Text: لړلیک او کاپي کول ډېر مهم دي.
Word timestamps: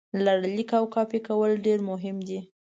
لړلیک 0.25 0.69
او 0.79 0.85
کاپي 0.95 1.19
کول 1.27 1.51
ډېر 1.65 1.79
مهم 1.89 2.17
دي. 2.27 2.39